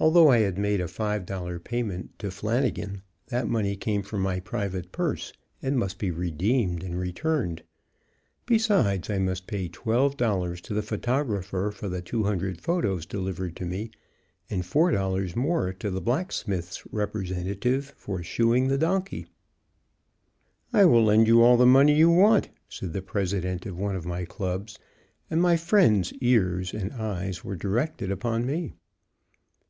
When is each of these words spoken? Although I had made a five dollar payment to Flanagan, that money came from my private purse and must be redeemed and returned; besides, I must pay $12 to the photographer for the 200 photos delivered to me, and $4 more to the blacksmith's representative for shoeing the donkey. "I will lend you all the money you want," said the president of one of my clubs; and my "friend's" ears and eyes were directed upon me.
Although 0.00 0.28
I 0.28 0.38
had 0.38 0.58
made 0.58 0.80
a 0.80 0.86
five 0.86 1.26
dollar 1.26 1.58
payment 1.58 2.16
to 2.20 2.30
Flanagan, 2.30 3.02
that 3.30 3.48
money 3.48 3.74
came 3.74 4.02
from 4.02 4.20
my 4.20 4.38
private 4.38 4.92
purse 4.92 5.32
and 5.60 5.76
must 5.76 5.98
be 5.98 6.12
redeemed 6.12 6.84
and 6.84 6.96
returned; 6.96 7.64
besides, 8.46 9.10
I 9.10 9.18
must 9.18 9.48
pay 9.48 9.68
$12 9.68 10.60
to 10.60 10.72
the 10.72 10.82
photographer 10.84 11.72
for 11.72 11.88
the 11.88 12.00
200 12.00 12.60
photos 12.60 13.06
delivered 13.06 13.56
to 13.56 13.64
me, 13.66 13.90
and 14.48 14.62
$4 14.62 15.34
more 15.34 15.72
to 15.72 15.90
the 15.90 16.00
blacksmith's 16.00 16.86
representative 16.92 17.92
for 17.96 18.22
shoeing 18.22 18.68
the 18.68 18.78
donkey. 18.78 19.26
"I 20.72 20.84
will 20.84 21.02
lend 21.02 21.26
you 21.26 21.42
all 21.42 21.56
the 21.56 21.66
money 21.66 21.96
you 21.96 22.08
want," 22.08 22.50
said 22.68 22.92
the 22.92 23.02
president 23.02 23.66
of 23.66 23.76
one 23.76 23.96
of 23.96 24.06
my 24.06 24.24
clubs; 24.24 24.78
and 25.28 25.42
my 25.42 25.56
"friend's" 25.56 26.12
ears 26.20 26.72
and 26.72 26.92
eyes 26.92 27.42
were 27.42 27.56
directed 27.56 28.12
upon 28.12 28.46
me. 28.46 28.74